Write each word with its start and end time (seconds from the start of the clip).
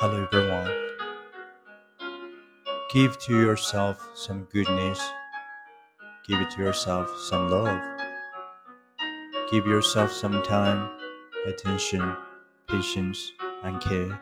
Hello 0.00 0.28
everyone. 0.30 0.70
Give 2.88 3.18
to 3.18 3.34
yourself 3.34 4.08
some 4.14 4.46
goodness. 4.52 5.02
Give 6.24 6.40
it 6.40 6.52
to 6.52 6.62
yourself 6.62 7.10
some 7.18 7.50
love. 7.50 7.82
Give 9.50 9.66
yourself 9.66 10.12
some 10.12 10.40
time, 10.44 10.88
attention, 11.48 12.16
patience, 12.68 13.32
and 13.64 13.80
care. 13.80 14.20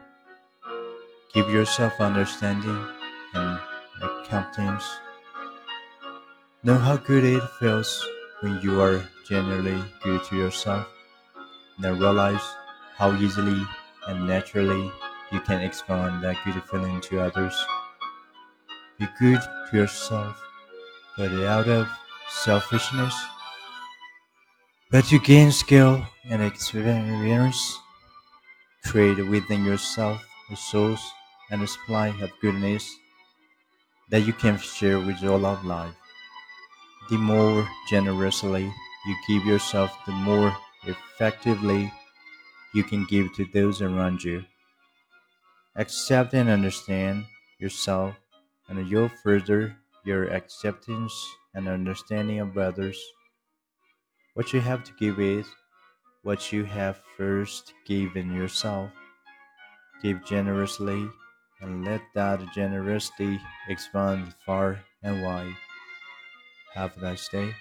Give 1.34 1.50
yourself 1.50 2.00
understanding 2.00 2.82
and 3.34 3.60
acceptance. 4.02 4.82
Know 6.62 6.78
how 6.78 6.96
good 6.96 7.22
it 7.22 7.42
feels 7.60 8.02
when 8.40 8.62
you 8.62 8.80
are 8.80 9.04
genuinely 9.28 9.84
good 10.02 10.24
to 10.24 10.36
yourself. 10.36 10.88
Now 11.78 11.92
realize 11.92 12.48
how 12.96 13.12
easily 13.12 13.62
and 14.08 14.26
naturally 14.26 14.90
you 15.32 15.40
can 15.40 15.62
expand 15.62 16.22
that 16.24 16.36
good 16.44 16.62
feeling 16.70 17.00
to 17.02 17.20
others. 17.20 17.54
Be 18.98 19.06
good 19.18 19.40
to 19.70 19.76
yourself, 19.76 20.38
but 21.16 21.32
out 21.44 21.68
of 21.68 21.88
selfishness. 22.30 23.14
But 24.90 25.04
to 25.10 25.20
gain 25.20 25.52
skill 25.52 26.04
and 26.28 26.42
experience, 26.42 27.78
create 28.86 29.18
within 29.28 29.66
yourself 29.66 30.26
a 30.50 30.56
source 30.56 31.10
and 31.50 31.62
a 31.62 31.66
supply 31.66 32.06
of 32.22 32.30
goodness 32.40 32.96
that 34.08 34.22
you 34.26 34.32
can 34.32 34.58
share 34.58 34.98
with 34.98 35.22
all 35.22 35.46
of 35.46 35.64
life. 35.64 35.94
The 37.10 37.16
more 37.18 37.68
generously 37.88 38.72
you 39.06 39.16
give 39.26 39.44
yourself, 39.44 39.90
the 40.06 40.12
more 40.12 40.56
effectively 40.84 41.92
you 42.74 42.84
can 42.84 43.04
give 43.06 43.34
to 43.36 43.44
those 43.46 43.82
around 43.82 44.24
you. 44.24 44.44
Accept 45.76 46.34
and 46.34 46.48
understand 46.48 47.26
yourself 47.58 48.16
and 48.68 48.88
you'll 48.88 49.08
further 49.08 49.76
your 50.04 50.28
acceptance 50.32 51.12
and 51.54 51.68
understanding 51.68 52.40
of 52.40 52.56
others. 52.58 52.98
What 54.34 54.52
you 54.52 54.60
have 54.60 54.84
to 54.84 54.92
give 54.98 55.20
is 55.20 55.46
what 56.22 56.52
you 56.52 56.64
have 56.64 57.02
first 57.16 57.74
given 57.86 58.34
yourself. 58.34 58.90
Give 60.02 60.24
generously 60.24 61.08
and 61.60 61.84
let 61.84 62.02
that 62.14 62.40
generosity 62.54 63.40
expand 63.68 64.34
far 64.46 64.84
and 65.02 65.22
wide. 65.22 65.56
Have 66.74 66.96
a 66.96 67.00
nice 67.00 67.28
day. 67.28 67.54